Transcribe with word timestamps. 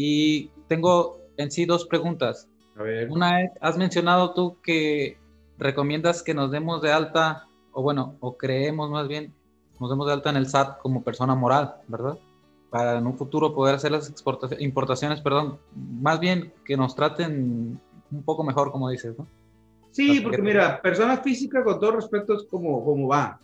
Y 0.00 0.52
tengo 0.68 1.18
en 1.36 1.50
sí 1.50 1.64
dos 1.64 1.84
preguntas. 1.84 2.48
A 2.76 2.84
ver. 2.84 3.10
Una 3.10 3.42
es, 3.42 3.50
has 3.60 3.76
mencionado 3.76 4.32
tú 4.32 4.56
que 4.62 5.18
recomiendas 5.58 6.22
que 6.22 6.34
nos 6.34 6.52
demos 6.52 6.80
de 6.82 6.92
alta, 6.92 7.48
o 7.72 7.82
bueno, 7.82 8.14
o 8.20 8.36
creemos 8.36 8.88
más 8.92 9.08
bien, 9.08 9.34
nos 9.80 9.90
demos 9.90 10.06
de 10.06 10.12
alta 10.12 10.30
en 10.30 10.36
el 10.36 10.46
SAT 10.46 10.78
como 10.78 11.02
persona 11.02 11.34
moral, 11.34 11.74
¿verdad? 11.88 12.16
Para 12.70 12.98
en 12.98 13.08
un 13.08 13.18
futuro 13.18 13.52
poder 13.52 13.74
hacer 13.74 13.90
las 13.90 14.08
exportaciones, 14.08 14.64
importaciones, 14.64 15.20
perdón, 15.20 15.58
más 15.74 16.20
bien 16.20 16.52
que 16.64 16.76
nos 16.76 16.94
traten 16.94 17.80
un 18.12 18.22
poco 18.22 18.44
mejor, 18.44 18.70
como 18.70 18.90
dices, 18.90 19.18
¿no? 19.18 19.26
Sí, 19.90 20.20
porque 20.20 20.40
mira, 20.40 20.80
persona 20.80 21.16
física, 21.16 21.64
con 21.64 21.80
todo 21.80 21.96
respeto, 21.96 22.36
es 22.36 22.44
como, 22.44 22.84
como 22.84 23.08
va. 23.08 23.40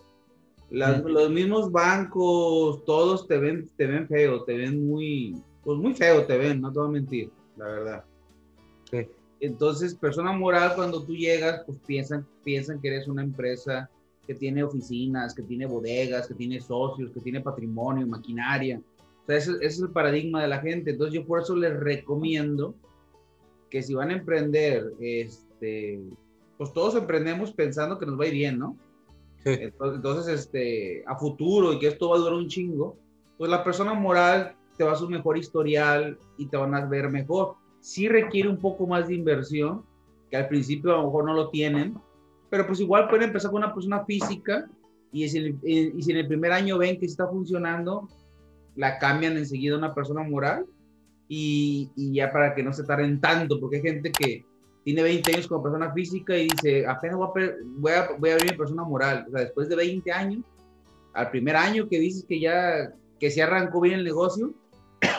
Las, 0.69 1.03
Los 1.03 1.29
mismos 1.29 1.69
bancos, 1.69 2.85
todos 2.85 3.27
te 3.27 3.39
ven, 3.39 3.69
te 3.75 3.87
ven 3.87 4.07
feo, 4.07 4.45
te 4.45 4.55
ven 4.55 4.87
muy, 4.87 5.43
pues 5.65 5.79
muy 5.79 5.93
feo 5.93 6.25
te 6.25 6.37
ven, 6.37 6.61
no 6.61 6.71
te 6.71 6.79
voy 6.79 6.87
a 6.87 6.91
mentir, 6.91 7.31
la 7.57 7.65
verdad. 7.65 8.05
Sí. 8.89 9.07
Entonces, 9.39 9.95
persona 9.95 10.31
moral, 10.31 10.73
cuando 10.75 11.03
tú 11.03 11.15
llegas, 11.15 11.63
pues 11.65 11.79
piensan, 11.85 12.25
piensan 12.43 12.79
que 12.79 12.89
eres 12.89 13.07
una 13.07 13.23
empresa 13.23 13.89
que 14.25 14.35
tiene 14.35 14.63
oficinas, 14.63 15.33
que 15.33 15.41
tiene 15.41 15.65
bodegas, 15.65 16.27
que 16.27 16.35
tiene 16.35 16.61
socios, 16.61 17.11
que 17.11 17.19
tiene 17.19 17.41
patrimonio, 17.41 18.07
maquinaria. 18.07 18.79
O 19.23 19.25
sea, 19.25 19.37
ese, 19.37 19.51
ese 19.53 19.65
es 19.65 19.79
el 19.79 19.89
paradigma 19.89 20.41
de 20.41 20.47
la 20.47 20.59
gente. 20.59 20.91
Entonces, 20.91 21.13
yo 21.13 21.25
por 21.25 21.41
eso 21.41 21.55
les 21.55 21.77
recomiendo 21.77 22.75
que 23.69 23.81
si 23.81 23.93
van 23.93 24.11
a 24.11 24.17
emprender, 24.17 24.93
este, 24.99 25.99
pues 26.57 26.71
todos 26.73 26.95
emprendemos 26.95 27.51
pensando 27.51 27.99
que 27.99 28.05
nos 28.05 28.19
va 28.19 28.25
a 28.25 28.27
ir 28.27 28.33
bien, 28.33 28.59
¿no? 28.59 28.77
Sí. 29.43 29.51
Entonces, 29.59 29.95
entonces, 29.97 30.39
este, 30.39 31.03
a 31.07 31.15
futuro 31.17 31.73
y 31.73 31.79
que 31.79 31.87
esto 31.87 32.09
va 32.09 32.15
a 32.15 32.19
durar 32.19 32.35
un 32.35 32.47
chingo, 32.47 32.97
pues 33.37 33.51
la 33.51 33.63
persona 33.63 33.93
moral 33.93 34.55
te 34.77 34.83
va 34.83 34.93
a 34.93 35.03
un 35.03 35.11
mejor 35.11 35.37
historial 35.37 36.17
y 36.37 36.47
te 36.47 36.57
van 36.57 36.75
a 36.75 36.85
ver 36.85 37.09
mejor. 37.09 37.55
Sí 37.79 38.07
requiere 38.07 38.49
un 38.49 38.57
poco 38.57 38.87
más 38.87 39.07
de 39.07 39.15
inversión, 39.15 39.83
que 40.29 40.37
al 40.37 40.47
principio 40.47 40.93
a 40.93 40.97
lo 40.97 41.05
mejor 41.05 41.25
no 41.25 41.33
lo 41.33 41.49
tienen, 41.49 41.95
pero 42.49 42.67
pues 42.67 42.79
igual 42.79 43.07
pueden 43.07 43.27
empezar 43.27 43.51
con 43.51 43.63
una 43.63 43.73
persona 43.73 44.05
física 44.05 44.67
y 45.11 45.27
si, 45.29 45.37
el, 45.37 45.59
y 45.63 46.01
si 46.01 46.11
en 46.11 46.17
el 46.17 46.27
primer 46.27 46.51
año 46.51 46.77
ven 46.77 46.99
que 46.99 47.05
está 47.05 47.27
funcionando, 47.27 48.09
la 48.75 48.99
cambian 48.99 49.37
enseguida 49.37 49.75
a 49.75 49.77
una 49.77 49.93
persona 49.93 50.23
moral 50.23 50.65
y, 51.27 51.89
y, 51.95 52.13
ya 52.13 52.31
para 52.31 52.53
que 52.53 52.63
no 52.63 52.73
se 52.73 52.83
tarden 52.83 53.19
tanto, 53.21 53.59
porque 53.59 53.77
hay 53.77 53.81
gente 53.81 54.11
que 54.11 54.45
tiene 54.83 55.01
20 55.01 55.33
años 55.33 55.47
como 55.47 55.63
persona 55.63 55.91
física 55.93 56.37
y 56.37 56.47
dice, 56.47 56.85
apenas 56.85 57.17
voy 57.17 57.43
a, 57.43 57.53
voy 57.77 57.91
a, 57.91 58.09
voy 58.19 58.29
a 58.29 58.33
abrir 58.33 58.51
mi 58.51 58.57
persona 58.57 58.83
moral. 58.83 59.25
O 59.27 59.31
sea, 59.31 59.41
después 59.41 59.67
de 59.67 59.75
20 59.75 60.11
años, 60.11 60.45
al 61.13 61.31
primer 61.31 61.55
año 61.55 61.87
que 61.89 61.99
dices 61.99 62.25
que 62.27 62.39
ya, 62.39 62.93
que 63.19 63.31
se 63.31 63.41
arrancó 63.41 63.81
bien 63.81 63.95
el 63.95 64.05
negocio, 64.05 64.53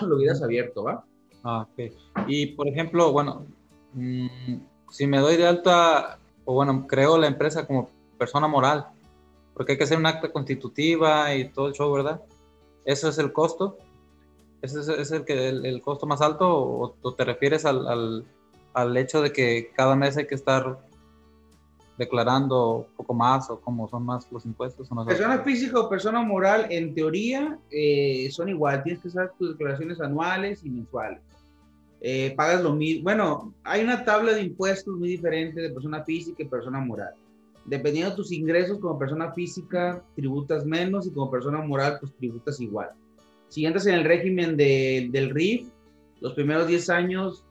lo 0.02 0.16
hubieras 0.16 0.42
abierto, 0.42 0.84
¿va? 0.84 1.04
Ah, 1.44 1.66
ok. 1.70 1.92
Y 2.26 2.46
por 2.46 2.68
ejemplo, 2.68 3.12
bueno, 3.12 3.46
mmm, 3.94 4.56
si 4.90 5.06
me 5.06 5.18
doy 5.18 5.36
de 5.36 5.46
alta, 5.46 6.18
o 6.44 6.54
bueno, 6.54 6.86
creo 6.86 7.18
la 7.18 7.26
empresa 7.26 7.66
como 7.66 7.90
persona 8.18 8.48
moral, 8.48 8.86
porque 9.54 9.72
hay 9.72 9.78
que 9.78 9.84
hacer 9.84 9.98
un 9.98 10.06
acta 10.06 10.30
constitutiva 10.32 11.34
y 11.34 11.48
todo 11.48 11.68
el 11.68 11.74
show, 11.74 11.92
¿verdad? 11.92 12.20
¿Eso 12.84 13.08
es 13.08 13.18
el 13.18 13.32
costo? 13.32 13.78
¿Ese 14.62 14.80
es, 14.80 15.10
el, 15.12 15.24
que, 15.24 15.48
el, 15.48 15.66
el, 15.66 15.82
costo 15.82 16.06
más 16.06 16.20
alto 16.20 16.48
o, 16.48 16.96
o 17.00 17.14
te 17.14 17.24
refieres 17.24 17.64
al, 17.64 17.86
al, 17.86 18.24
al, 18.72 18.96
hecho 18.96 19.22
de 19.22 19.32
que 19.32 19.70
cada 19.74 19.94
mes 19.94 20.16
hay 20.16 20.26
que 20.26 20.34
estar 20.34 20.78
declarando 21.98 22.86
un 22.88 22.96
poco 22.96 23.14
más 23.14 23.48
o 23.50 23.60
cómo 23.60 23.88
son 23.88 24.04
más 24.04 24.30
los 24.30 24.44
impuestos? 24.44 24.90
No 24.90 25.04
persona 25.04 25.38
física 25.40 25.80
o 25.80 25.88
persona 25.88 26.22
moral, 26.22 26.66
en 26.70 26.94
teoría, 26.94 27.58
eh, 27.70 28.28
son 28.30 28.48
igual. 28.48 28.82
Tienes 28.82 29.02
que 29.02 29.08
hacer 29.08 29.32
tus 29.38 29.50
declaraciones 29.50 30.00
anuales 30.00 30.64
y 30.64 30.70
mensuales. 30.70 31.20
Eh, 32.00 32.34
pagas 32.36 32.62
lo 32.62 32.74
mismo. 32.74 33.04
Bueno, 33.04 33.54
hay 33.64 33.82
una 33.82 34.04
tabla 34.04 34.32
de 34.32 34.42
impuestos 34.42 34.96
muy 34.96 35.08
diferente 35.08 35.60
de 35.60 35.70
persona 35.70 36.04
física 36.04 36.42
y 36.42 36.46
persona 36.46 36.78
moral. 36.80 37.14
Dependiendo 37.64 38.10
de 38.10 38.16
tus 38.16 38.30
ingresos 38.30 38.78
como 38.78 38.98
persona 38.98 39.32
física, 39.32 40.02
tributas 40.14 40.64
menos 40.64 41.06
y 41.06 41.10
como 41.10 41.30
persona 41.30 41.58
moral, 41.62 41.98
pues 42.00 42.14
tributas 42.16 42.60
igual. 42.60 42.90
Si 43.48 43.64
entras 43.64 43.86
en 43.86 43.94
el 43.94 44.04
régimen 44.04 44.56
de, 44.56 45.08
del 45.10 45.30
RIF, 45.30 45.68
los 46.20 46.34
primeros 46.34 46.66
10 46.66 46.90
años, 46.90 47.44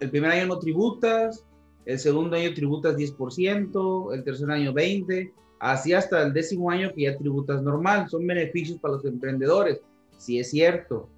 el 0.00 0.10
primer 0.10 0.30
año 0.30 0.46
no 0.46 0.58
tributas, 0.58 1.44
el 1.86 1.98
segundo 1.98 2.36
año 2.36 2.54
tributas 2.54 2.96
10%, 2.96 4.14
el 4.14 4.24
tercer 4.24 4.50
año 4.50 4.72
20%, 4.72 5.32
así 5.58 5.92
hasta 5.92 6.22
el 6.22 6.32
décimo 6.32 6.70
año 6.70 6.92
que 6.94 7.02
ya 7.02 7.16
tributas 7.16 7.62
normal. 7.62 8.08
Son 8.08 8.26
beneficios 8.26 8.78
para 8.78 8.94
los 8.94 9.04
emprendedores, 9.04 9.80
sí 10.18 10.38
es 10.38 10.50
cierto. 10.50 11.08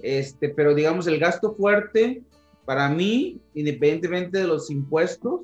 Este, 0.00 0.48
pero 0.50 0.74
digamos, 0.74 1.06
el 1.06 1.18
gasto 1.18 1.54
fuerte, 1.54 2.22
para 2.64 2.88
mí, 2.88 3.40
independientemente 3.54 4.38
de 4.38 4.46
los 4.46 4.70
impuestos, 4.70 5.42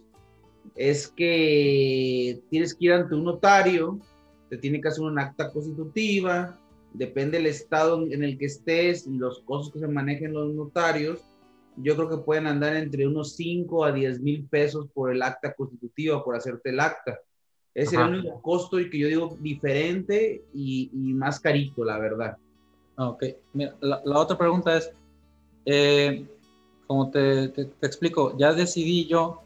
es 0.75 1.09
que 1.09 2.41
tienes 2.51 2.75
que 2.75 2.87
ir 2.87 2.93
ante 2.93 3.15
un 3.15 3.25
notario, 3.25 3.99
te 4.51 4.59
tiene 4.59 4.81
que 4.81 4.89
hacer 4.89 5.05
una 5.05 5.23
acta 5.23 5.51
constitutiva, 5.51 6.59
depende 6.93 7.39
del 7.39 7.47
estado 7.47 8.07
en 8.07 8.23
el 8.23 8.39
que 8.39 8.47
estés 8.47 9.07
y 9.07 9.17
los 9.17 9.41
costos 9.41 9.73
que 9.73 9.81
se 9.81 9.89
manejen 9.89 10.33
los 10.33 10.55
notarios, 10.55 11.21
yo 11.77 11.97
creo 11.97 12.09
que 12.09 12.19
pueden 12.19 12.47
andar 12.47 12.77
entre 12.77 13.07
unos 13.07 13.37
5 13.37 13.85
a 13.85 13.93
10 13.93 14.21
mil 14.21 14.47
pesos 14.47 14.87
por 14.93 15.11
el 15.11 15.23
acta 15.23 15.55
constitutiva, 15.55 16.23
por 16.23 16.37
hacerte 16.37 16.71
el 16.71 16.81
acta. 16.81 17.19
Ese 17.75 17.97
es 17.97 18.01
el 18.01 18.09
único 18.09 18.41
costo 18.41 18.79
y 18.79 18.89
que 18.89 18.99
yo 18.99 19.09
digo 19.09 19.37
diferente 19.41 20.45
y, 20.55 20.91
y 20.93 21.13
más 21.13 21.41
carito, 21.41 21.85
la 21.85 21.99
verdad. 21.99 22.37
Ok, 22.97 23.25
Mira, 23.53 23.75
la, 23.81 24.01
la, 24.05 24.19
otra 24.21 24.39
pregunta 24.39 24.77
es, 24.77 24.93
eh, 25.67 26.25
como 26.87 27.11
te, 27.11 27.49
te, 27.49 27.65
te, 27.65 27.87
explico, 27.87 28.37
ya 28.39 28.53
decidí 28.53 29.07
yo 29.07 29.43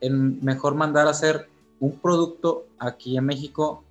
en 0.00 0.44
mejor 0.44 0.76
mandar 0.76 1.08
a 1.08 1.10
hacer 1.10 1.48
un 1.80 1.98
producto 1.98 2.66
aquí 2.78 3.16
en 3.16 3.24
México, 3.24 3.82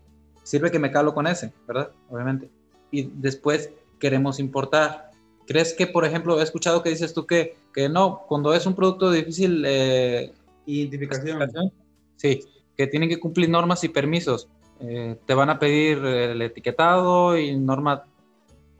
sirve 0.43 0.71
que 0.71 0.79
me 0.79 0.91
calo 0.91 1.13
con 1.13 1.27
ese, 1.27 1.51
¿verdad? 1.67 1.91
Obviamente. 2.09 2.49
Y 2.89 3.03
después 3.03 3.69
queremos 3.99 4.39
importar. 4.39 5.06
¿Crees 5.47 5.73
que, 5.73 5.87
por 5.87 6.03
ejemplo, 6.05 6.39
he 6.39 6.43
escuchado 6.43 6.83
que 6.83 6.89
dices 6.89 7.13
tú 7.13 7.25
que, 7.25 7.55
que 7.73 7.87
no, 7.87 8.23
cuando 8.27 8.53
es 8.53 8.65
un 8.65 8.75
producto 8.75 9.09
de 9.09 9.19
difícil 9.19 9.63
eh, 9.65 10.33
identificación, 10.65 11.71
sí, 12.17 12.41
que 12.75 12.87
tienen 12.87 13.09
que 13.09 13.19
cumplir 13.19 13.49
normas 13.49 13.83
y 13.83 13.89
permisos, 13.89 14.49
eh, 14.81 15.17
te 15.25 15.33
van 15.33 15.49
a 15.49 15.57
pedir 15.57 15.97
el 16.05 16.41
etiquetado 16.41 17.37
y 17.37 17.55
norma 17.57 18.03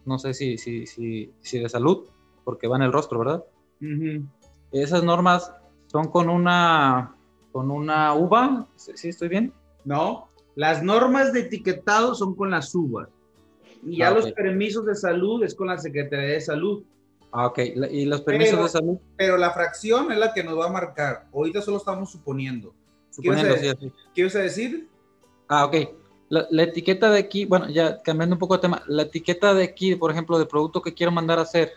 no 0.07 0.17
sé 0.17 0.33
si, 0.33 0.57
si, 0.57 0.87
si, 0.87 1.31
si 1.41 1.59
de 1.59 1.69
salud, 1.69 2.05
porque 2.43 2.67
va 2.67 2.77
en 2.77 2.83
el 2.83 2.93
rostro, 2.93 3.19
¿verdad? 3.19 3.43
Uh 3.81 3.85
-huh. 3.85 4.27
Esas 4.71 5.03
normas 5.03 5.51
son 5.87 6.07
con 6.07 6.29
una, 6.29 7.15
con 7.51 7.69
una 7.69 8.13
uva, 8.13 8.67
¿sí 8.75 9.09
estoy 9.09 9.27
bien? 9.27 9.53
No, 9.83 10.29
las 10.55 10.81
normas 10.81 11.33
de 11.33 11.41
etiquetado 11.41 12.15
son 12.15 12.35
con 12.35 12.49
las 12.51 12.73
uvas. 12.73 13.09
Y 13.83 13.97
ya 13.97 14.07
ah, 14.07 14.11
okay. 14.11 14.23
los 14.23 14.31
permisos 14.33 14.85
de 14.85 14.95
salud 14.95 15.43
es 15.43 15.55
con 15.55 15.67
la 15.67 15.77
Secretaría 15.77 16.33
de 16.33 16.41
Salud. 16.41 16.83
Ah, 17.31 17.47
ok. 17.47 17.59
¿Y 17.91 18.05
los 18.05 18.21
permisos 18.21 18.53
pero, 18.53 18.63
de 18.63 18.69
salud? 18.69 18.97
Pero 19.17 19.37
la 19.37 19.51
fracción 19.51 20.11
es 20.11 20.17
la 20.17 20.33
que 20.33 20.43
nos 20.43 20.57
va 20.57 20.67
a 20.67 20.71
marcar. 20.71 21.27
Ahorita 21.33 21.61
solo 21.61 21.77
estamos 21.77 22.11
suponiendo. 22.11 22.73
suponiendo 23.09 23.55
¿Qué 23.55 23.75
sí, 23.79 23.91
¿qué 24.13 24.23
vas 24.23 24.35
a 24.35 24.39
decir? 24.39 24.87
Ah, 25.47 25.65
ok. 25.65 25.75
La, 26.29 26.45
la, 26.49 26.63
etiqueta 26.63 27.09
de 27.09 27.19
aquí, 27.19 27.45
bueno, 27.45 27.69
ya 27.69 28.01
cambiando 28.01 28.35
un 28.35 28.39
poco 28.39 28.55
de 28.55 28.61
tema, 28.61 28.81
la 28.87 29.03
etiqueta 29.03 29.53
de 29.53 29.63
aquí, 29.63 29.95
por 29.95 30.11
ejemplo, 30.11 30.37
de 30.37 30.45
producto 30.45 30.81
que 30.81 30.93
quiero 30.93 31.11
mandar 31.11 31.39
a 31.39 31.43
hacer, 31.43 31.71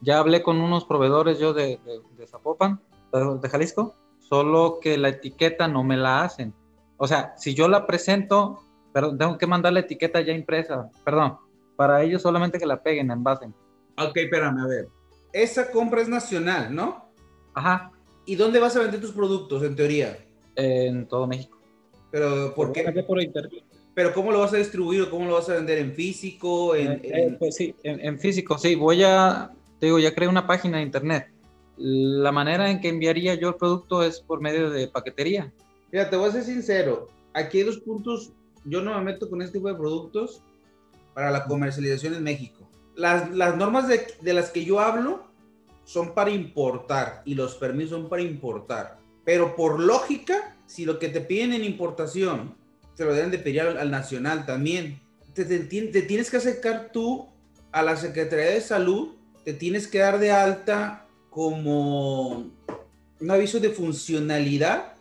ya 0.00 0.18
hablé 0.18 0.42
con 0.42 0.60
unos 0.60 0.84
proveedores 0.84 1.38
yo 1.38 1.52
de, 1.52 1.78
de, 1.84 2.00
de 2.18 2.26
Zapopan, 2.26 2.80
de, 3.12 3.48
Jalisco, 3.48 3.94
solo 4.18 4.78
que 4.80 4.98
la 4.98 5.10
etiqueta 5.10 5.68
no 5.68 5.84
me 5.84 5.96
la 5.96 6.22
hacen. 6.22 6.52
O 6.96 7.06
sea, 7.06 7.34
si 7.36 7.54
yo 7.54 7.68
la 7.68 7.86
presento, 7.86 8.62
pero 8.96 9.14
tengo 9.14 9.36
que 9.36 9.46
mandar 9.46 9.74
la 9.74 9.80
etiqueta 9.80 10.22
ya 10.22 10.32
impresa, 10.32 10.90
perdón, 11.04 11.36
para 11.76 12.02
ellos 12.02 12.22
solamente 12.22 12.58
que 12.58 12.64
la 12.64 12.82
peguen, 12.82 13.10
envasen. 13.10 13.54
Ok, 13.98 14.16
espérame, 14.16 14.58
a 14.58 14.66
ver. 14.66 14.88
Esa 15.34 15.70
compra 15.70 16.00
es 16.00 16.08
nacional, 16.08 16.74
¿no? 16.74 17.04
Ajá. 17.52 17.92
¿Y 18.24 18.36
dónde 18.36 18.58
vas 18.58 18.74
a 18.74 18.80
vender 18.80 18.98
tus 18.98 19.12
productos, 19.12 19.62
en 19.64 19.76
teoría? 19.76 20.16
En 20.54 21.06
todo 21.06 21.26
México. 21.26 21.58
Pero, 22.10 22.54
¿por 22.54 22.72
qué? 22.72 22.90
Por 23.06 23.22
internet. 23.22 23.64
Pero 23.94 24.14
¿cómo 24.14 24.32
lo 24.32 24.38
vas 24.38 24.54
a 24.54 24.56
distribuir 24.56 25.02
o 25.02 25.10
cómo 25.10 25.26
lo 25.26 25.34
vas 25.34 25.50
a 25.50 25.56
vender? 25.56 25.76
¿En 25.76 25.92
físico? 25.92 26.74
En, 26.74 26.92
eh, 26.92 27.00
en... 27.02 27.36
Pues 27.36 27.54
sí, 27.54 27.74
en, 27.82 28.00
en, 28.00 28.18
físico, 28.18 28.56
sí. 28.56 28.76
Voy 28.76 29.04
a, 29.04 29.50
te 29.78 29.86
digo, 29.86 29.98
ya 29.98 30.14
creé 30.14 30.26
una 30.26 30.46
página 30.46 30.78
de 30.78 30.84
internet. 30.84 31.30
La 31.76 32.32
manera 32.32 32.70
en 32.70 32.80
que 32.80 32.88
enviaría 32.88 33.34
yo 33.34 33.50
el 33.50 33.56
producto 33.56 34.02
es 34.02 34.20
por 34.20 34.40
medio 34.40 34.70
de 34.70 34.88
paquetería. 34.88 35.52
Mira, 35.92 36.08
te 36.08 36.16
voy 36.16 36.30
a 36.30 36.32
ser 36.32 36.44
sincero. 36.44 37.08
Aquí 37.34 37.58
hay 37.58 37.64
dos 37.64 37.76
puntos. 37.76 38.32
Yo 38.66 38.82
no 38.82 38.94
me 38.94 39.04
meto 39.12 39.30
con 39.30 39.42
este 39.42 39.58
tipo 39.58 39.68
de 39.68 39.74
productos 39.74 40.42
para 41.14 41.30
la 41.30 41.44
comercialización 41.44 42.14
en 42.14 42.22
México. 42.22 42.68
Las, 42.94 43.30
las 43.34 43.56
normas 43.56 43.88
de, 43.88 44.06
de 44.20 44.34
las 44.34 44.50
que 44.50 44.64
yo 44.64 44.80
hablo 44.80 45.24
son 45.84 46.14
para 46.14 46.30
importar 46.30 47.22
y 47.24 47.34
los 47.34 47.54
permisos 47.54 48.00
son 48.00 48.08
para 48.08 48.22
importar. 48.22 48.98
Pero 49.24 49.56
por 49.56 49.80
lógica, 49.80 50.56
si 50.66 50.84
lo 50.84 50.98
que 50.98 51.08
te 51.08 51.20
piden 51.20 51.52
en 51.52 51.64
importación 51.64 52.54
te 52.96 53.04
lo 53.04 53.14
deben 53.14 53.30
de 53.30 53.38
pedir 53.38 53.60
al, 53.60 53.76
al 53.76 53.90
nacional 53.90 54.46
también, 54.46 55.00
te, 55.34 55.44
te, 55.44 56.02
tienes 56.02 56.30
que 56.30 56.38
acercar 56.38 56.90
tú 56.92 57.28
a 57.70 57.82
la 57.82 57.96
Secretaría 57.96 58.46
de 58.46 58.60
Salud 58.60 59.14
te 59.44 59.52
tienes 59.52 59.86
que 59.86 59.98
dar 59.98 60.18
de 60.18 60.32
alta 60.32 61.06
como 61.30 62.50
un 63.20 63.30
aviso 63.30 63.60
de 63.60 63.70
funcionalidad 63.70 64.94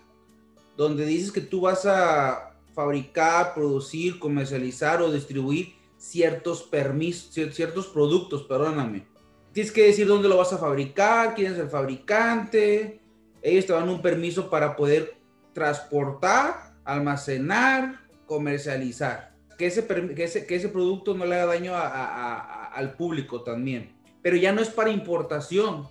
donde 0.77 1.05
dices 1.05 1.31
que 1.31 1.41
tú 1.41 1.61
vas 1.61 1.85
a 1.85 2.54
fabricar, 2.75 3.53
producir, 3.53 4.19
comercializar 4.19 5.01
o 5.01 5.11
distribuir 5.11 5.73
ciertos 5.97 6.61
permisos, 6.61 7.33
ciertos 7.55 7.87
productos, 7.87 8.43
perdóname. 8.43 9.07
Tienes 9.53 9.71
que 9.71 9.83
decir 9.83 10.05
dónde 10.05 10.27
lo 10.27 10.37
vas 10.37 10.51
a 10.51 10.57
fabricar, 10.57 11.33
quién 11.33 11.53
es 11.53 11.57
el 11.57 11.69
fabricante. 11.69 12.99
Ellos 13.41 13.65
te 13.65 13.73
dan 13.73 13.87
un 13.87 14.01
permiso 14.01 14.49
para 14.49 14.75
poder 14.75 15.15
transportar, 15.53 16.75
almacenar, 16.83 18.01
comercializar. 18.25 19.33
Que 19.57 19.67
ese, 19.67 19.87
que 19.87 20.55
ese, 20.55 20.69
producto 20.69 21.15
no 21.15 21.25
le 21.25 21.35
haga 21.35 21.45
daño 21.45 21.71
al 21.75 22.93
público 22.97 23.41
también. 23.43 23.95
Pero 24.21 24.35
ya 24.35 24.51
no 24.51 24.61
es 24.61 24.67
para 24.67 24.89
importación, 24.89 25.87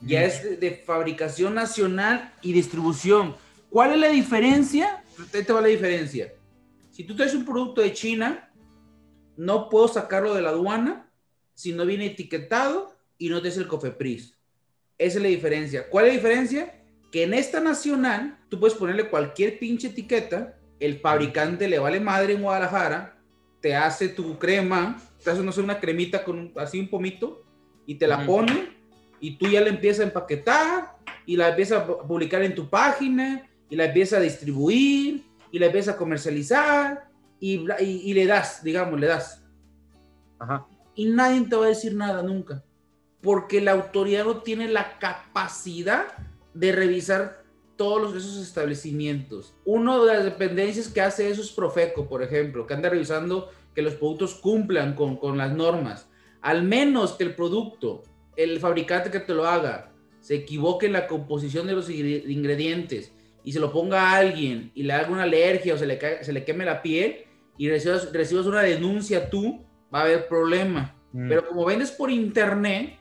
ya 0.00 0.24
es 0.24 0.58
de, 0.58 0.82
fabricación 0.84 1.54
nacional 1.54 2.34
y 2.42 2.52
distribución. 2.52 3.36
¿Cuál 3.70 3.92
es 3.92 3.98
la 3.98 4.08
diferencia? 4.08 5.04
Ahí 5.18 5.44
te 5.44 5.52
va 5.52 5.60
la 5.60 5.68
diferencia. 5.68 6.32
Si 6.90 7.04
tú 7.04 7.16
traes 7.16 7.34
un 7.34 7.44
producto 7.44 7.80
de 7.80 7.92
China, 7.92 8.50
no 9.36 9.68
puedo 9.68 9.88
sacarlo 9.88 10.34
de 10.34 10.42
la 10.42 10.50
aduana 10.50 11.08
si 11.54 11.72
no 11.72 11.86
viene 11.86 12.06
etiquetado 12.06 12.94
y 13.18 13.28
no 13.28 13.40
te 13.40 13.48
es 13.48 13.56
el 13.56 13.68
COFEPRIS. 13.68 14.36
Esa 14.98 15.18
es 15.18 15.22
la 15.22 15.28
diferencia. 15.28 15.88
¿Cuál 15.88 16.06
es 16.06 16.12
la 16.12 16.16
diferencia? 16.16 16.82
Que 17.10 17.24
en 17.24 17.34
esta 17.34 17.60
nacional 17.60 18.38
tú 18.48 18.58
puedes 18.58 18.76
ponerle 18.76 19.08
cualquier 19.08 19.58
pinche 19.58 19.88
etiqueta, 19.88 20.58
el 20.80 20.98
fabricante 20.98 21.68
le 21.68 21.78
vale 21.78 22.00
madre 22.00 22.34
en 22.34 22.42
Guadalajara, 22.42 23.18
te 23.60 23.74
hace 23.74 24.08
tu 24.08 24.38
crema, 24.38 25.00
te 25.22 25.30
hace 25.30 25.42
no 25.42 25.52
sé, 25.52 25.60
una 25.60 25.78
cremita 25.78 26.24
con 26.24 26.52
así 26.56 26.80
un 26.80 26.88
pomito 26.88 27.44
y 27.86 27.94
te 27.94 28.06
la 28.06 28.26
pone 28.26 28.76
y 29.20 29.36
tú 29.36 29.48
ya 29.48 29.60
la 29.60 29.68
empiezas 29.68 30.00
a 30.00 30.08
empaquetar 30.08 30.96
y 31.26 31.36
la 31.36 31.50
empiezas 31.50 31.82
a 31.82 31.86
publicar 31.86 32.42
en 32.42 32.54
tu 32.54 32.68
página 32.68 33.48
y 33.72 33.76
la 33.76 33.86
empiezas 33.86 34.18
a 34.18 34.22
distribuir 34.22 35.24
y 35.50 35.58
la 35.58 35.64
empiezas 35.64 35.94
a 35.94 35.96
comercializar 35.96 37.08
y, 37.40 37.64
y, 37.80 38.12
le 38.12 38.26
das, 38.26 38.62
digamos, 38.62 39.00
le 39.00 39.06
das. 39.06 39.42
Ajá. 40.38 40.66
Y 40.94 41.06
nadie 41.06 41.40
te 41.48 41.56
va 41.56 41.64
a 41.64 41.68
decir 41.68 41.94
nada 41.94 42.22
nunca, 42.22 42.62
porque 43.22 43.62
la 43.62 43.72
autoridad 43.72 44.26
no 44.26 44.42
tiene 44.42 44.68
la 44.68 44.98
capacidad 44.98 46.04
de 46.52 46.72
revisar 46.72 47.44
todos 47.76 48.14
esos 48.14 48.46
establecimientos. 48.46 49.54
Una 49.64 49.98
de 50.00 50.16
las 50.16 50.24
dependencias 50.24 50.88
que 50.88 51.00
hace 51.00 51.30
eso 51.30 51.40
es 51.40 51.50
Profeco, 51.50 52.06
por 52.06 52.22
ejemplo, 52.22 52.66
que 52.66 52.74
anda 52.74 52.90
revisando 52.90 53.48
que 53.74 53.80
los 53.80 53.94
productos 53.94 54.34
cumplan 54.34 54.94
con, 54.94 55.16
con 55.16 55.38
las 55.38 55.50
normas. 55.50 56.10
Al 56.42 56.62
menos 56.62 57.12
que 57.12 57.24
el 57.24 57.34
producto 57.34 58.02
el 58.36 58.60
fabricante 58.60 59.10
que 59.10 59.20
te 59.20 59.32
lo 59.32 59.46
haga 59.46 59.92
se 60.20 60.34
equivoque 60.34 60.84
en 60.84 60.92
la 60.92 61.06
composición 61.06 61.66
de 61.66 61.72
los 61.72 61.88
ingredientes 61.88 63.12
y 63.44 63.52
se 63.52 63.60
lo 63.60 63.72
ponga 63.72 64.02
a 64.02 64.16
alguien 64.16 64.70
y 64.74 64.82
le 64.82 64.92
haga 64.92 65.10
una 65.10 65.24
alergia 65.24 65.74
o 65.74 65.78
se 65.78 65.86
le, 65.86 66.24
se 66.24 66.32
le 66.32 66.44
queme 66.44 66.64
la 66.64 66.82
piel 66.82 67.24
y 67.58 67.68
recibas, 67.68 68.12
recibas 68.12 68.46
una 68.46 68.62
denuncia 68.62 69.28
tú, 69.28 69.64
va 69.92 70.00
a 70.00 70.02
haber 70.04 70.28
problema. 70.28 70.94
Mm. 71.12 71.28
Pero 71.28 71.48
como 71.48 71.64
vendes 71.64 71.90
por 71.90 72.10
internet, 72.10 72.98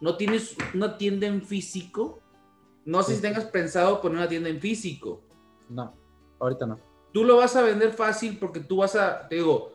no 0.00 0.16
tienes 0.16 0.56
una 0.74 0.96
tienda 0.96 1.26
en 1.26 1.42
físico, 1.42 2.20
no 2.84 3.02
sé 3.02 3.16
si 3.16 3.22
tengas 3.22 3.44
pensado 3.44 4.00
poner 4.00 4.18
una 4.18 4.28
tienda 4.28 4.48
en 4.48 4.60
físico. 4.60 5.22
No, 5.68 5.94
ahorita 6.38 6.66
no. 6.66 6.78
Tú 7.12 7.24
lo 7.24 7.36
vas 7.36 7.56
a 7.56 7.62
vender 7.62 7.92
fácil 7.92 8.38
porque 8.38 8.60
tú 8.60 8.78
vas 8.78 8.96
a, 8.96 9.28
te 9.28 9.36
digo, 9.36 9.72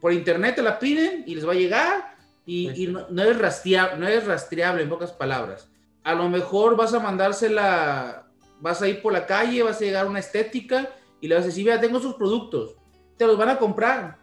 por 0.00 0.12
internet 0.12 0.56
te 0.56 0.62
la 0.62 0.78
piden 0.78 1.24
y 1.26 1.34
les 1.34 1.46
va 1.46 1.52
a 1.52 1.56
llegar 1.56 2.16
y, 2.46 2.86
no, 2.88 3.22
es 3.22 3.38
rastreable, 3.38 3.98
no 3.98 4.06
es 4.06 4.26
rastreable 4.26 4.82
en 4.82 4.88
pocas 4.88 5.12
palabras. 5.12 5.70
A 6.02 6.14
lo 6.14 6.28
mejor 6.28 6.76
vas 6.76 6.92
a 6.92 7.00
mandársela, 7.00 8.23
vas 8.60 8.82
a 8.82 8.88
ir 8.88 9.02
por 9.02 9.12
la 9.12 9.26
calle, 9.26 9.62
vas 9.62 9.80
a 9.80 9.84
llegar 9.84 10.06
a 10.06 10.08
una 10.08 10.20
estética 10.20 10.90
y 11.20 11.28
le 11.28 11.34
vas 11.34 11.44
a 11.44 11.48
decir, 11.48 11.64
vea, 11.64 11.80
tengo 11.80 12.00
sus 12.00 12.14
productos, 12.14 12.76
te 13.16 13.26
los 13.26 13.36
van 13.36 13.50
a 13.50 13.58
comprar 13.58 14.18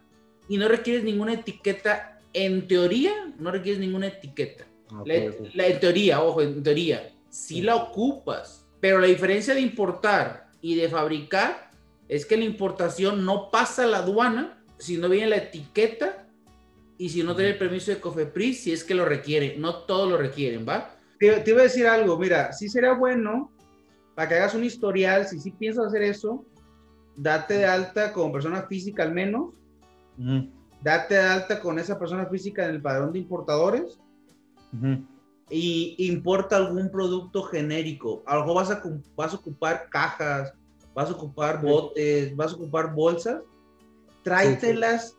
y 0.48 0.57
no 0.57 0.68
requieres 0.68 1.04
ninguna 1.04 1.33
etiqueta. 1.33 2.19
En 2.33 2.68
teoría, 2.68 3.33
no 3.39 3.51
requieres 3.51 3.80
ninguna 3.80 4.07
etiqueta. 4.07 4.66
la, 5.06 5.68
en 5.68 5.80
teoría, 5.80 6.22
ojo, 6.22 6.42
en 6.42 6.63
teoría, 6.63 7.13
si 7.30 7.62
la 7.62 7.75
ocupas, 7.75 8.68
pero 8.80 9.00
la 9.00 9.07
diferencia 9.07 9.54
de 9.54 9.62
importar 9.62 10.48
y 10.62 10.75
de 10.75 10.89
fabricar 10.89 11.72
es 12.07 12.25
que 12.25 12.38
la 12.38 12.44
importación 12.44 13.25
no 13.25 13.50
pasa 13.51 13.83
a 13.83 13.88
la 13.88 13.98
aduana 14.00 14.62
si 14.78 14.98
no 14.98 15.07
viene 15.07 15.28
la 15.28 15.38
etiqueta 15.38 16.28
y 16.98 17.10
si 17.10 17.24
no 17.24 17.36
tiene 17.36 17.51
el 17.51 17.57
permiso 17.57 17.92
de 17.92 18.00
COFEPRIS, 18.00 18.63
si 18.63 18.74
es 18.74 18.83
que 18.83 18.94
lo 18.94 19.06
requiere, 19.06 19.56
no 19.57 19.75
todos 19.86 20.10
lo 20.10 20.18
requieren, 20.18 20.68
¿va? 20.68 20.94
Te, 21.18 21.44
iba 21.45 21.60
a 21.60 21.63
decir 21.63 21.88
algo, 21.88 22.18
mira, 22.18 22.51
sí 22.51 22.68
sería 22.68 22.94
bueno 22.94 23.51
para 24.15 24.27
que 24.27 24.35
hagas 24.35 24.55
un 24.55 24.63
historial, 24.63 25.27
si 25.27 25.39
sí 25.39 25.51
piensas 25.51 25.87
hacer 25.87 26.03
eso, 26.03 26.45
date 27.15 27.55
de 27.55 27.65
alta 27.65 28.13
como 28.13 28.31
persona 28.31 28.63
física 28.63 29.03
al 29.03 29.13
menos, 29.13 29.53
date 30.81 31.15
de 31.15 31.21
alta 31.21 31.59
con 31.59 31.79
esa 31.79 31.97
persona 31.97 32.25
física 32.25 32.65
en 32.65 32.71
el 32.71 32.81
padrón 32.81 33.13
de 33.13 33.19
importadores. 33.19 33.99
Y 35.49 35.95
importa 36.07 36.55
algún 36.55 36.89
producto 36.89 37.43
genérico. 37.43 38.23
Algo 38.25 38.53
vas 38.53 38.71
a, 38.71 38.81
vas 39.17 39.33
a 39.33 39.35
ocupar 39.35 39.89
cajas, 39.89 40.53
vas 40.93 41.09
a 41.09 41.13
ocupar 41.13 41.61
botes, 41.61 42.33
vas 42.37 42.53
a 42.53 42.55
ocupar 42.55 42.93
bolsas, 42.93 43.41
tráetelas 44.23 45.17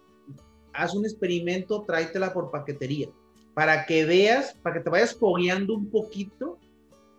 haz 0.72 0.94
un 0.94 1.04
experimento, 1.04 1.82
tráetela 1.82 2.32
por 2.32 2.50
paquetería, 2.50 3.08
para 3.54 3.84
que 3.86 4.04
veas, 4.04 4.54
para 4.62 4.76
que 4.76 4.80
te 4.80 4.90
vayas 4.90 5.14
fogueando 5.14 5.74
un 5.74 5.90
poquito, 5.90 6.58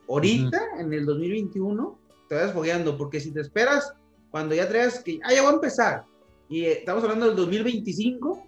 ahorita, 0.07 0.59
en 0.79 0.93
el 0.93 1.05
2021, 1.05 1.99
te 2.29 2.35
vayas 2.35 2.53
fogueando, 2.53 2.97
porque 2.97 3.19
si 3.19 3.31
te 3.31 3.41
esperas, 3.41 3.93
cuando 4.31 4.55
ya 4.55 4.67
traes 4.67 4.99
que, 4.99 5.19
ah, 5.23 5.33
ya 5.33 5.43
va 5.43 5.49
a 5.49 5.53
empezar, 5.53 6.05
y 6.49 6.65
eh, 6.65 6.79
estamos 6.79 7.03
hablando 7.03 7.27
del 7.27 7.35
2025, 7.35 8.47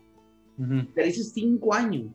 te 0.93 1.03
dices 1.03 1.31
cinco 1.33 1.73
años. 1.73 2.11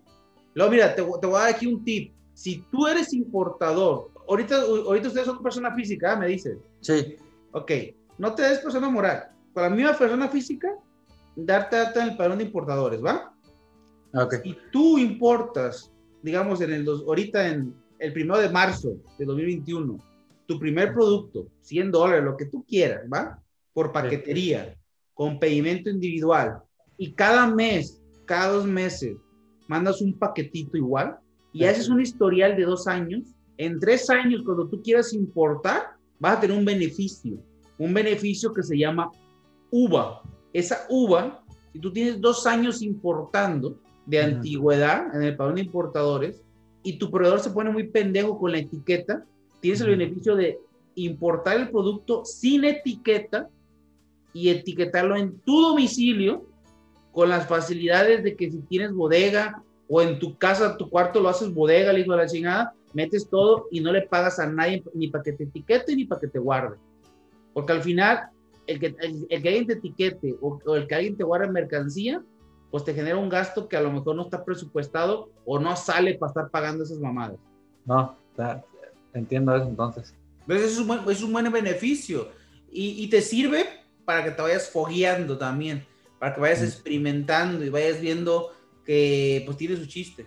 Luego, 0.55 0.71
mira, 0.71 0.95
te, 0.95 1.03
te, 1.03 1.27
voy 1.27 1.37
a 1.37 1.41
dar 1.41 1.55
aquí 1.55 1.67
un 1.67 1.85
tip. 1.85 2.13
Si 2.35 2.65
tú 2.71 2.87
eres 2.87 3.13
importador, 3.13 4.11
ahorita, 4.29 4.63
ahorita 4.63 5.09
ustedes 5.09 5.27
son 5.27 5.43
persona 5.43 5.75
física, 5.75 6.17
me 6.17 6.29
dices. 6.29 6.59
Sí. 6.81 7.17
Ok, 7.53 7.73
no 8.19 8.35
te 8.35 8.43
des 8.43 8.61
persona 8.61 8.89
moral. 8.89 9.31
Para 9.53 9.69
mí, 9.69 9.83
una 9.83 9.97
persona 9.97 10.29
física, 10.29 10.75
darte 11.37 11.77
alta 11.77 12.03
en 12.03 12.11
el 12.11 12.17
padrón 12.17 12.39
de 12.39 12.45
importadores, 12.45 13.05
¿va? 13.05 13.35
Okay. 14.13 14.41
Si 14.43 14.57
tú 14.73 14.99
importas, 14.99 15.93
digamos, 16.23 16.61
en 16.61 16.73
el 16.73 16.85
dos, 16.85 17.05
ahorita 17.07 17.49
en 17.49 17.75
el 18.01 18.13
primero 18.13 18.41
de 18.41 18.49
marzo 18.49 18.97
de 19.19 19.25
2021, 19.25 19.99
tu 20.47 20.59
primer 20.59 20.93
producto, 20.93 21.47
100 21.61 21.93
dólares, 21.93 22.25
lo 22.25 22.37
que 22.37 22.47
tú 22.47 22.65
quieras, 22.67 23.03
¿va? 23.13 23.39
Por 23.73 23.93
paquetería, 23.93 24.75
con 25.15 25.39
pedimento 25.39 25.91
individual, 25.91 26.59
y 26.97 27.13
cada 27.13 27.47
mes, 27.47 28.03
cada 28.25 28.53
dos 28.53 28.67
meses, 28.67 29.17
mandas 29.69 30.01
un 30.01 30.19
paquetito 30.19 30.77
igual, 30.77 31.19
y 31.53 31.65
haces 31.65 31.89
un 31.89 32.01
historial 32.01 32.57
de 32.57 32.65
dos 32.65 32.87
años, 32.87 33.35
en 33.59 33.79
tres 33.79 34.09
años, 34.09 34.43
cuando 34.45 34.67
tú 34.67 34.83
quieras 34.83 35.13
importar, 35.13 35.91
vas 36.19 36.39
a 36.39 36.41
tener 36.41 36.57
un 36.57 36.65
beneficio, 36.65 37.39
un 37.79 37.93
beneficio 37.93 38.53
que 38.53 38.63
se 38.63 38.79
llama 38.79 39.11
UVA, 39.71 40.23
esa 40.53 40.87
uva, 40.89 41.45
si 41.73 41.79
tú 41.79 41.93
tienes 41.93 42.21
dos 42.21 42.47
años 42.47 42.83
importando 42.83 43.79
de 44.07 44.23
antigüedad 44.23 45.15
en 45.15 45.23
el 45.23 45.37
padrón 45.37 45.57
de 45.57 45.63
importadores 45.63 46.43
y 46.83 46.99
tu 46.99 47.11
proveedor 47.11 47.41
se 47.41 47.51
pone 47.51 47.71
muy 47.71 47.89
pendejo 47.89 48.39
con 48.39 48.53
la 48.53 48.59
etiqueta, 48.59 49.25
tienes 49.61 49.81
el 49.81 49.91
beneficio 49.91 50.37
de 50.37 50.59
importar 50.95 51.59
el 51.59 51.71
producto 51.71 52.25
sin 52.25 52.65
etiqueta 52.65 53.49
y 54.33 54.49
etiquetarlo 54.49 55.17
en 55.17 55.39
tu 55.41 55.61
domicilio 55.61 56.47
con 57.13 57.29
las 57.29 57.47
facilidades 57.47 58.23
de 58.23 58.37
que 58.37 58.51
si 58.51 58.59
tienes 58.61 58.93
bodega 58.93 59.63
o 59.89 60.01
en 60.03 60.19
tu 60.19 60.39
casa, 60.39 60.77
tu 60.77 60.89
cuarto 60.89 61.21
lo 61.21 61.29
haces 61.29 61.53
bodega, 61.53 61.93
le 61.93 62.01
digo 62.01 62.13
a 62.15 62.19
la 62.19 62.27
chingada, 62.27 62.75
metes 62.95 63.29
todo 63.29 63.67
y 63.71 63.81
no 63.81 63.93
le 63.93 64.03
pagas 64.03 64.39
a 64.39 64.47
nadie 64.47 64.83
ni 64.95 65.09
para 65.09 65.25
que 65.25 65.33
te 65.33 65.45
etiquete 65.45 65.97
ni 65.97 66.05
para 66.05 66.21
que 66.21 66.29
te 66.29 66.39
guarde. 66.39 66.77
Porque 67.53 67.73
al 67.73 67.83
final 67.83 68.31
el 68.67 68.79
que, 68.79 68.95
el, 69.01 69.27
que 69.29 69.49
alguien 69.49 69.67
te 69.67 69.73
etiquete 69.75 70.37
o, 70.41 70.61
el 70.75 70.87
que 70.87 70.95
alguien 70.95 71.17
te 71.17 71.25
guarde 71.25 71.51
mercancía, 71.51 72.23
pues 72.71 72.85
te 72.85 72.95
genera 72.95 73.17
un 73.17 73.29
gasto 73.29 73.69
que 73.69 73.77
a 73.77 73.81
lo 73.81 73.93
mejor 73.93 74.17
no 74.17 74.23
está 74.23 74.45
presupuestado 74.45 75.31
o 75.45 75.59
no 75.59 75.75
sale 75.77 76.15
para 76.15 76.31
estar 76.31 76.51
pagando 76.51 76.85
esas 76.85 76.99
mamadas. 76.99 77.39
No, 77.85 78.17
entiendo 79.13 79.55
eso 79.55 79.67
entonces. 79.67 80.15
Entonces 80.43 80.73
es 80.73 80.79
un 80.79 80.87
buen, 80.87 81.01
es 81.09 81.23
un 81.23 81.33
buen 81.33 81.51
beneficio 81.51 82.29
y, 82.71 83.03
y, 83.03 83.09
te 83.09 83.21
sirve 83.21 83.67
para 84.05 84.25
que 84.25 84.31
te 84.31 84.43
vayas 84.43 84.71
fogueando 84.71 85.37
también, 85.37 85.85
para 86.19 86.35
que 86.35 86.41
vayas 86.41 86.61
mm. 86.61 86.65
experimentando 86.65 87.65
y 87.65 87.69
vayas 87.69 88.01
viendo 88.01 88.53
que 88.85 89.43
pues 89.45 89.57
tiene 89.57 89.77
su 89.77 89.87
chiste. 89.87 90.27